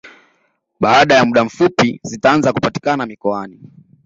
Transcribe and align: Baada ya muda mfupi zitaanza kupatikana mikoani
Baada 0.79 1.15
ya 1.15 1.25
muda 1.25 1.45
mfupi 1.45 1.99
zitaanza 2.03 2.53
kupatikana 2.53 3.05
mikoani 3.05 3.59